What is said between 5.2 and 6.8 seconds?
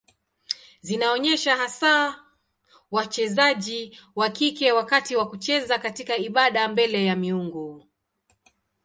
kucheza katika ibada